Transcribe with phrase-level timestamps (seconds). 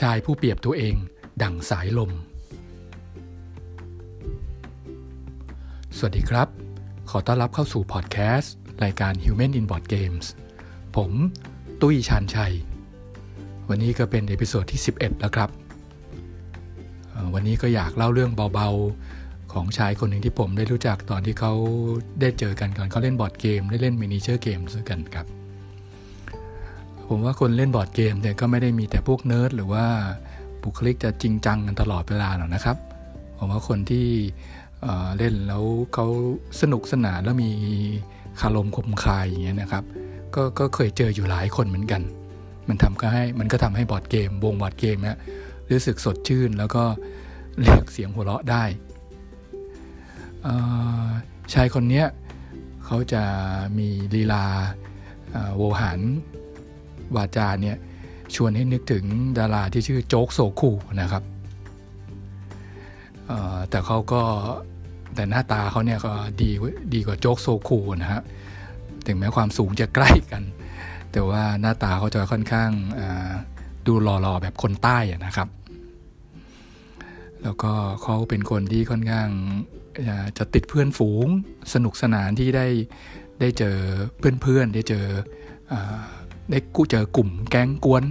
[0.00, 0.94] ชายผู้เปรียบตัวเอง
[1.42, 2.10] ดั่งสายลม
[5.96, 6.48] สวัสดีครับ
[7.10, 8.54] ขอต้อนรับเข้าสู่พอดแคสต์
[8.84, 10.26] รายการ Human in Board Games
[10.96, 11.10] ผม
[11.80, 12.54] ตุ้ยชานชัย
[13.68, 15.50] วันนี้ก็เป็น episode ที่ 11 แล้วครับ
[17.34, 21.52] วันนี้ก็อยากเล่าเรื่องเบาๆ ของชายคนหนึ่งที่ผมได้รู้จักตอนที่เขา
[22.20, 25.26] ได้เจอกันก่อนเขาเล่นบอร์ดเกม ได้เล่น miniature game ด้วยกันครับ
[27.08, 29.86] ผมว่าคนเล่นบอร์ดเกมเนี่ยก็ไม่ได้มีแต่พวกเนิร์ดหรือว่า
[30.62, 32.76] บุคลิกจะจริงจังกันตลอดเวลาหรอกนะครับ
[33.38, 34.06] ผมว่าคนที่
[35.18, 36.06] เล่นแล้วเขา
[36.60, 37.50] สนุกสนานแล้วมี
[38.40, 39.84] คารมคมคายอย่างเงี้ยนะครับ
[40.34, 42.02] กก็เคยเจออยู่หลายคนเหมือนกัน
[42.68, 45.16] มันทำก็ให้มันก็ทำให้บอร์ดเกม วงบอร์ดเกมเนี่ย
[45.70, 46.84] รู้สึกสดชื่นแล้วก็
[47.58, 48.64] เรียกเสียงหัวเราะได้
[51.54, 52.06] ชายคนเนี้ย
[52.86, 53.22] เขาจะ
[53.78, 54.44] มีลีลา
[55.56, 56.00] โวหาร
[57.16, 57.76] วาจาเนี่ย
[58.34, 59.04] ชวนให้นึกถึง
[59.38, 61.22] ดาราที่ชื่อโจ๊กโซคูนะครับ
[63.70, 64.22] แต่เขาก็
[65.14, 66.50] แต่หน้าตาเขาเนี่ยก็ดี
[66.94, 68.22] ดีกว่าโจ๊กโซคูนะฮะ
[69.06, 70.42] ถึงแม้ความสูงจะใกล้กัน
[71.12, 72.70] แต่ว่าหน้าตาเขาจะค่อนข้าง
[73.86, 75.48] ดูหล่อๆแบบคนใต้นะครับ
[77.42, 79.28] แล้วก็เขาเป็นคนที่ค่อนข้าง
[80.38, 81.26] จะติดเพื่อนฝูง
[81.74, 82.66] สนุกสนานที่ได้
[83.40, 83.76] ได้เจอ
[84.18, 85.06] เพื่อนๆได้เจอ
[86.50, 88.04] ได้กูเจอกลุ่มแก๊งก๊วน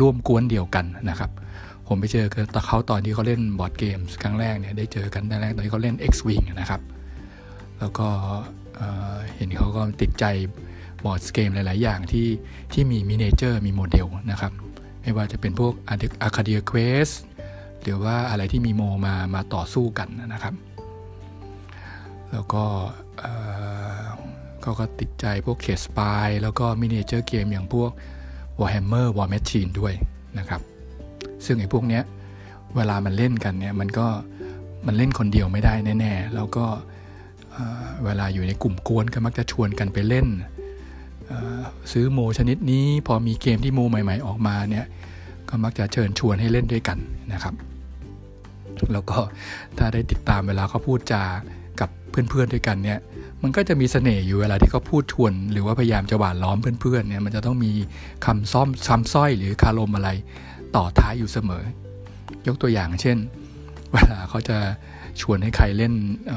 [0.00, 1.30] ร่วมก๊วนเดียวกันนะครับ
[1.86, 2.26] ผมไปเจอ
[2.66, 6.80] เขาตอนที่เขาเล่นบอร์ดเกมครั้งแรกเนี่ยได้เจอกันแรกตอนที่เขาเล่น X-Wing นะครับ
[7.78, 8.08] แล้วก็
[9.34, 10.24] เห็นเขาก็ติดใจ
[11.04, 12.28] บอร์ดเกมหลาย ๆ อย่างที่
[12.72, 14.52] ที่มี miniature มีโมเดลนะครับ
[15.02, 15.72] ไม่ว่าจะเป็นพวก
[16.22, 17.08] Arcadia Quest
[17.82, 20.54] หรือว่าอะไรที่มีโมมามาต่อสู้กันนะครับ
[22.32, 22.64] แล้วก็
[24.62, 27.90] เขาก็ติดใจพวกเคสปายแล้วก็ miniature เกมอย่างพวก
[28.60, 29.94] Warhammer War Machine ด้วย
[30.38, 30.60] นะครับ
[31.44, 32.02] ซึ่งไอ้พวกเนี้ย
[32.76, 34.06] เวลามันเล่นกันเนี่ยมันก็
[34.86, 36.64] มันเล่นคนเดียวไม่ได้แน่ๆ แล้วก็
[38.04, 40.26] เวลาอยู่ในกลุ่มกวนก็มักจะชวนกันไปเล่น
[41.92, 44.86] ซื้อโมชนิดนี้พอมีเกมที่โมใหม่ ๆ ออกมาเนี่ย
[45.48, 46.98] ก็มักจะเชิญชวนให้เล่นด้วยกัน
[47.32, 47.54] นะครับ
[48.92, 49.18] แล้วก็
[49.78, 51.22] ถ้าได้ติดตามเวลาเขาพูดจา
[51.80, 52.98] กับเพื่อนๆด้วยกันเนี่ย
[53.42, 57.72] มันก็จะมีเสน่ห์อยู่เวลาที่เขาพูดชวน หรือว่าพยายามจะหวานล้อมเพื่อนๆเนี่ยมันจะต้องมี
[58.26, 60.10] คำซ่อมซ้ำส้อยหรือคารมอะไร
[60.76, 61.64] ต่อท้ายอยู่เสมอ
[62.46, 63.16] ยกตัวอย่างเช่น
[63.92, 64.58] เวลาเขาจะ
[65.20, 65.92] ชวนให้ใครเล่น
[66.28, 66.30] เ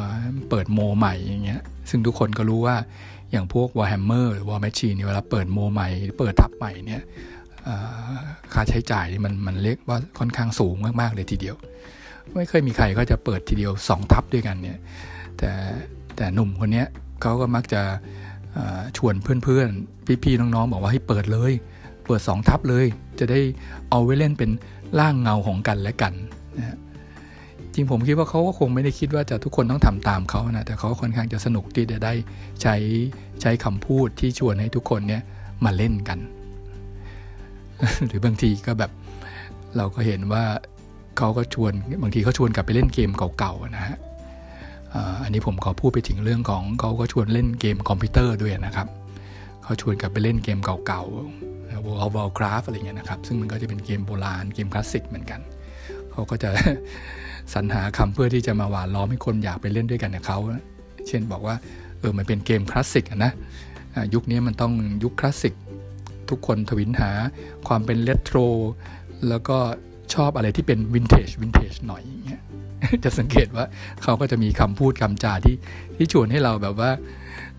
[0.49, 2.75] เปิดโมใหม่อย่างเงี้ยซึ่งทุกคนก็รู้ว่า
[3.31, 5.89] อย่างพวก Warhammer หรือ War Machine เนี่ยเวลาเปิดโมใหม่
[6.19, 7.01] เปิดทับใหม่เนี่ย
[8.53, 11.55] ค่าใช้จ่ายมันมันเรียกว่าค่อนข้างสูงมาก ๆ เลยทีเดียว
[12.35, 14.77] ไม่เคยมีใครก็จะเปิดทีเดียว 2 ทับด้วยกันเนี่ย
[15.37, 15.51] แต่
[16.17, 16.83] แต่หนุ่มคนนี้
[17.21, 17.81] เขาก็มักจะ
[18.97, 21.51] ชวนเพื่อนๆ พี่ๆ น้องๆ บอกว่าให้เปิดเลย
[22.05, 22.85] เปิด 2 ทับเลย
[23.19, 23.39] จะได้
[23.89, 24.49] เอาไว้เล่นเป็น
[24.99, 26.13] ร่างเงาของกันและกัน
[26.57, 26.77] นะ
[27.73, 32.13] จริงผมคิดว่าเขาก็คงไม่ได้คิดว่าจะทุกคนต้องทำตามเขานะ แต่เขาค่อนข้างจะสนุกที่จะได้
[32.61, 32.75] ใช้
[33.41, 35.21] ใช้คำพูดที่ชวนให้ทุกคนเนี่ย
[35.65, 36.19] มาเล่นกัน
[38.07, 38.91] หรือบางทีก็แบบ
[39.77, 40.43] เราก็เห็นว่า
[41.17, 41.71] เขาก็ชวน
[42.03, 43.97] บางทีเขาชวนกลับไปเล่นเกมเก่าๆนะฮะ
[45.23, 48.87] อันนี้ผมขอพูดไปถึงเรื่องของเขาก็ชวนเล่นเกมคอมพิวเตอร์ด้วยนะครับ
[49.63, 55.39] เขาชวนกลับไปเล่นเกมเก่าๆ World of Warcraft อะไรเงี้ยนะครับ ซึ่งมันก็จะเป็นเกมโบราณเกมคลาสสิกเหมือนกัน
[56.11, 56.49] เขาก็จะ
[57.53, 60.37] สรรหาคำเพื่อที่จะมาหวานล้อมให้คนอยากไปเล่นด้วยกันกับเขา
[61.07, 61.55] เช่นบอกว่า
[61.99, 63.31] เออมันเป็นเกมคลาสสิกนะ
[64.13, 64.73] ยุคนี้มันต้อง
[65.03, 65.53] ยุคคลาสสิก
[66.29, 67.11] ทุกคนถวิลหา
[67.67, 68.37] ความเป็นเลโทร
[69.29, 69.57] แล้วก็
[70.13, 72.41] ชอบอะไรที่เป็นวินเทจวินเทจหน่อยอย่างเงี้ย
[73.03, 73.65] จะสังเกตว่า
[74.03, 75.55] เขาก็จะมีคำพูดคำจาที่
[75.95, 76.91] ที่ชวนให้เราแบบว่า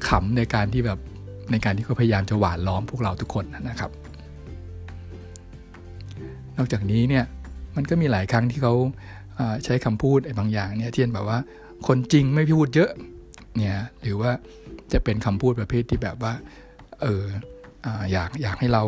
[0.08, 0.98] ขำในการที่แบบ
[1.50, 3.90] ในการที่เขาพยายามจะหวานล้อมพวกเราทุกคนนะครับ
[6.56, 7.24] นอกจากนี้เนี่ย
[7.76, 8.74] มันก็มีหลายครั้งที่เขา
[9.64, 11.38] ใช้คำพูดไอ้บางอย่างเนี่ยเช่นแบบว่า
[11.86, 12.90] คนจริงไม่พูดเยอะ
[13.56, 14.30] เนี่ยหรือว่า
[14.92, 16.32] จะเป็นคำพูดประเภทที่แบบว่า
[17.02, 17.24] เออ
[18.12, 18.82] อยากอยากให้เรา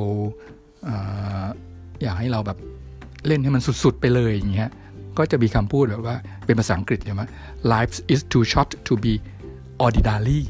[2.03, 2.59] อยากให้เราแบบ
[3.27, 4.71] เล่นให้มันสุดๆไปเลยอย่างเงี้ย
[5.19, 7.23] ก็จะมีคำพูดแบบว่าเป็นภาษาอังกฤษใช่ไหม
[7.73, 9.15] life is too short to be
[9.85, 10.41] ordinary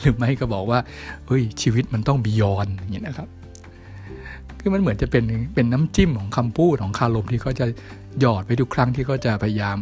[0.00, 0.78] หรือไม่ก็บอกว่า
[1.26, 3.28] เฮ้ยชีวิตมันต้อง beyond อย่างนี้นะครับ
[4.60, 5.24] คือมันเหมือนจะเป็น
[5.54, 7.66] เป็นน้ำจิ้มของคำพูดของคารมที่เขาจะ
[8.20, 9.76] หยอดไปทุกครั้งที่เขาจะพยายาม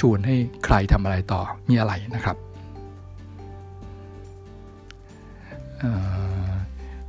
[0.00, 0.34] ชวนให้
[0.64, 2.36] ใครทำอะไรต่อมีอะไรนะครับ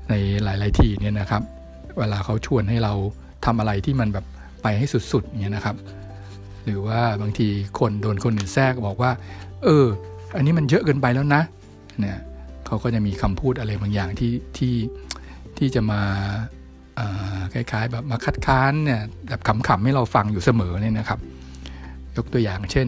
[0.09, 0.13] ใน
[0.43, 1.41] หลาย ๆ ที่เนี่ยนะครับ
[1.97, 2.93] เวลาเขาชวนให้เรา
[3.45, 4.25] ทำอะไรที่มันแบบ
[4.61, 5.75] ไปให้สุดๆเนี่ยนะครับ
[6.65, 7.47] หรือว่าบางที
[7.79, 9.11] คนโดนคนอื่นแทรกบอกว่า
[9.63, 9.85] เออ
[10.35, 11.41] อันนี้มันเยอะเกินไปแล้วนะ
[11.99, 12.17] เนี่ย
[12.65, 14.75] เขาก็จะมีคำพูดอะไรบางอย่างที่ที่
[15.57, 16.01] ที่จะมา
[17.53, 21.19] คล้ายๆแบบมาคัดค้านเนี่ยแบบขำๆให้เราฟังอยู่เสมอเนี่ยนะครับ
[22.15, 22.87] ยกตัวอย่างเช่น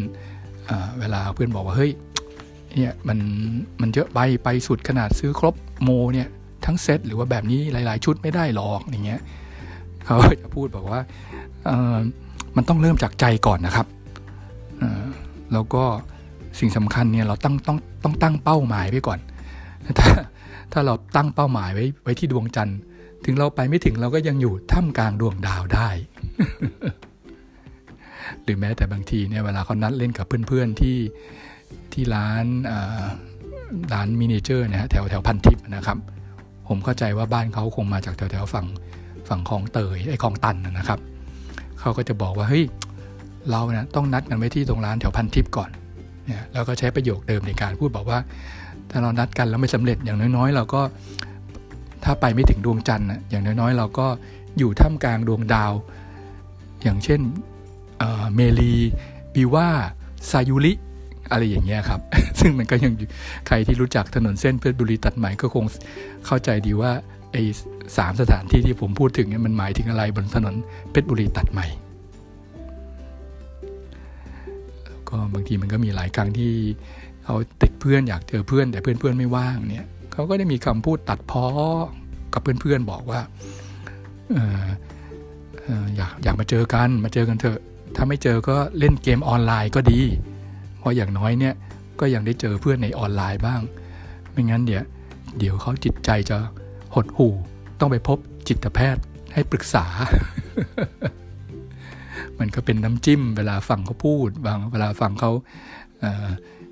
[1.00, 1.91] เวลาเพื่อนบอกว่าเฮ้ย
[2.75, 3.19] เนี่ยมัน
[3.81, 6.27] มันเยอะไปไปสุดขนาดซื้อครบโมเนี่ย
[6.65, 9.21] ทั้งเซตหรือว่าแบบนี้หลาย ๆ ชุดไม่ได้หรอกอย่างเงี้ย
[10.06, 11.01] เขาจะพูดบอกว่า
[12.56, 13.88] มันต้องเริ่มจากใจก่อนนะครับ
[15.53, 15.83] แล้วก็
[16.59, 19.19] สิ่งสำคัญเนี่ยเราตั้งต้องต้องตั้งเป้าหมายไว้ก่อน
[20.00, 20.07] ถ้า
[20.71, 22.80] ถ้าเราตั้งเป้าหมายไว้ไว้ที่ดวงจันทร์
[23.25, 25.89] ถึงเราไปไม่ถึงเราก็ยังอยู่ท่ามกลางดวงดาวได้
[28.44, 30.98] หรือแม้แต่บางทีเนี่ยเวลาเขานัดเล่นกับเพื่อนๆที่
[31.94, 32.45] ที่ร้าน
[33.94, 35.98] ร้านมินิเจอร์นะฮะแถวแถวพันทิพย์นะครับ
[36.68, 38.65] ผมเข้าใจว่าบ้านเขาคงมาจากแถวแถวฝั่ง
[39.31, 40.99] ฝั่งคลองเตยไอ้คลองตันนะครับ
[41.79, 42.63] เขาก็จะบอกว่าเฮ้ย
[43.51, 45.69] เราเนะต้องนัดกันไว้ที่ตรงร้านแถวพันทิพย์ก่อน
[46.25, 48.19] เนี่ยแล้วก็ใช้ประโยคเดิมในการพูดบอกว่า
[48.91, 50.81] ถ้าเรานัดกันแล้วไม่สำเร็จอย่างน้อยๆ เราก็
[52.03, 54.07] ถ้าไปไม่ถึงดวงจันทร์อย่างน้อยๆ เราก็
[54.57, 55.73] อยู่ท่ามกลางดวงดาว
[56.83, 57.19] อย่างเช่น
[58.35, 58.73] เมลี
[59.33, 59.67] บิว่า
[60.29, 60.73] ซายุริ
[61.31, 62.01] อะไรอย่างเงี้ยครับ
[62.39, 62.93] ซึ่งมันก็ยัง
[63.47, 65.65] ใครที่รู้จักถนนเส้นเพชรบุรีตัดใหม่ก็คง
[66.25, 66.91] เข้าใจดีว่า
[67.31, 67.43] ไอ้
[67.97, 70.55] สามสถานที่ที่ผมพูดถึงเนี่ยมันหมายถึงอะไรบนถนน
[70.91, 71.67] เพชรบุรีตัดใหม่
[75.09, 76.51] ก็บางทีมันก็มีหลายครั้งที่
[77.23, 81.45] เขาติดเพื่อนอยากเจอเพื่อน แต่เพื่อนเพื่อนไม่ว่างเนี่ยเขาก็ได้มีคำพูดตัดพ้อ
[82.33, 83.21] กับเพื่อนเพื่อนบอกว่า
[85.95, 87.59] อยากอยากมาเจอกันมาเจอกันเถอะ
[87.95, 89.99] ถ้าไม่เจอก็เล่นเกมออนไลน์ก็ดี
[90.79, 91.53] เพราะอย่างน้อยเนี่ย
[91.99, 93.61] ก็ยังได้เจอเพื่อนในออนไลน์บ้าง
[94.31, 94.83] ไม่งั้นเดี๋ยว
[95.39, 96.37] เดี๋ยวเขาจิตใจจะ
[96.95, 97.33] หดหู่
[97.79, 98.17] ต้องไปพบ
[98.47, 99.03] จิตแพทย์
[99.33, 99.85] ให้ปรึกษา
[102.39, 105.31] มันก็เป็นน้ำจิ้ม เวลาฟังเขาพูด บางเวลาฟังเขา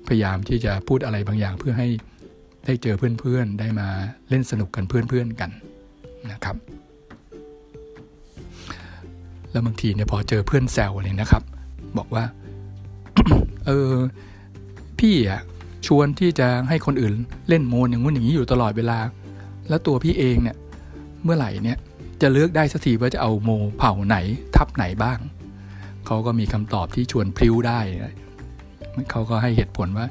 [0.06, 1.88] พยายามที่จะพูดอะไรบางอย่างเพื่อให้
[2.64, 3.88] ได้เจอเพื่อนๆ ได้มา
[4.28, 5.50] เล่นสนุกกันเพื่อนๆกัน
[6.32, 6.56] นะครับ
[9.50, 11.42] แล้วบางทีเนี่ยพอเจอเพื่อนแซวเลยนะครับ
[11.98, 12.24] บอกว่า
[13.66, 13.92] เออ
[14.98, 15.40] พี่อะ
[15.86, 17.14] ชวนที่จะให้คนอื่น
[17.48, 18.98] เล่นโมนอย่างงู้นอย่างนี้อยู่ตลอดเวลา
[19.70, 20.56] แล้วตัวพี่เองเนี่ย
[21.24, 21.78] เมื่อไหร่เนี่ย
[22.22, 24.16] จะเลือกได้สักทีว่าจะเอาโมเผ่าไหน
[24.56, 25.18] ทับไหนบ้าง
[26.06, 27.80] เขาก็มีคำตอบที่ชวนพลิ้วได้
[29.10, 30.06] เขาก็ให้เหตุผลว่า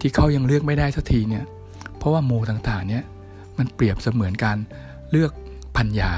[0.00, 1.44] ที่เขายังเลือกไม่ได้สักทีเนี่ย
[1.98, 3.04] เพราะว่าโมต่างๆเนี่ย
[3.58, 4.58] มันเปรียบเสมือนการ
[5.10, 5.32] เลือก
[5.76, 6.12] พันยา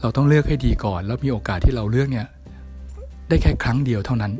[0.00, 2.26] เราต้องเลือกให้ดีก่อน แล้วมีโอกาสที่เราเลือกเนี่ย
[3.28, 4.32] ได้แค่ครั้งเดียวเท่านั้น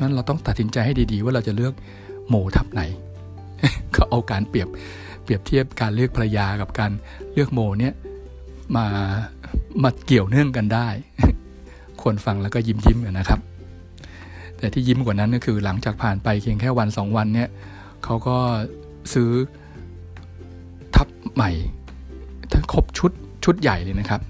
[0.00, 1.72] นั้นเราต้องตัดสินใจให้ดีๆ ว่าเราจะเลือก
[2.28, 2.82] โมทับไหน
[3.94, 4.68] ก็เอาการเปรียบ
[5.30, 6.92] ปรียบเทียบการเลือกภรรยากับการ
[7.32, 7.94] เลือกโมเนี่ย
[8.76, 8.86] มา
[9.82, 10.88] มาเกี่ยวเนื่องกันได้
[12.02, 13.40] คนฟังแล้วก็ยิ้มยิ้มกันนะครับ
[14.58, 17.48] แต่ที่ยิ้มกว่านั้นก็คือหลังจากผ่านไปเพียงแค่วันสองวันเนี่ย
[18.04, 18.36] เขาก็
[19.14, 19.30] ซื้อ
[20.96, 21.50] ทับใหม่
[22.52, 23.12] ทั้งครบชุด
[23.44, 24.20] ชุดใหญ่เลยนะครับ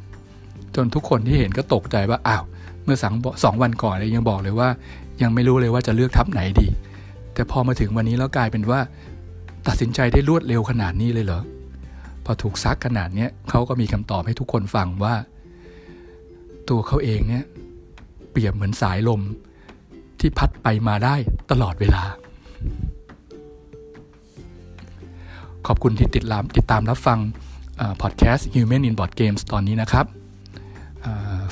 [0.75, 2.45] จนทุกคนที่เห็นก็ตกใจว่าอ้าว
[2.85, 3.15] เมื่อสอง
[3.45, 4.69] สองวันก่อนเลยยังบอกเลยว่า
[5.23, 6.69] ยังไม่รู้เลยว่าจะเลือกทับไหนดี
[7.35, 8.81] แต่พอมาถึงวันนี้แล้วกลายเป็นว่า
[9.67, 11.43] ตัดสินใจได้รวดเร็วขนาดนี้เลยเหรอ
[12.25, 15.15] พอถูกซักขนาดนี้เขาก็มีคำตอบให้ทุกคนฟังว่า
[16.69, 17.45] ตัวเขาเองเนี่ย
[18.31, 19.21] เปรียบเหมือนสายลม
[20.21, 21.15] ที่พัดไปมาได้
[21.51, 22.05] ตลอดเวลา
[25.67, 27.19] ขอบคุณที่ติดตามติดตามรับฟัง
[28.03, 30.07] พอดแคสต์ Human in Board Games ตอนนี้นะครับ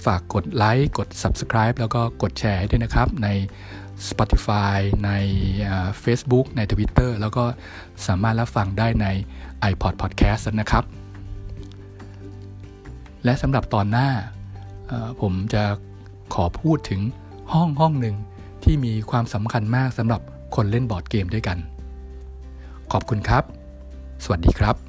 [0.04, 3.28] ฝากกดไลค์ กด Subscribe แล้วก็กดแชร์ให้ด้วยนะครับใน
[4.09, 5.11] Spotify ใน
[6.05, 7.45] Facebook ใน Twitter แล้วก็
[8.07, 9.07] สามารถรับฟังได้ใน
[9.71, 10.85] iPod Podcast นะครับ
[13.25, 14.09] และสำหรับตอนหน้า
[15.21, 15.64] ผมจะ
[16.35, 17.00] ขอพูดถึง
[17.52, 18.17] ห้องห้องหนึ่ง
[18.64, 20.21] ที่มีความสำคัญมากสำหรับ
[20.55, 21.59] คนเล่นบอร์ดเกมด้วยกัน
[22.93, 23.45] ขอบคุณครับ
[24.25, 24.88] สวัสดีครับ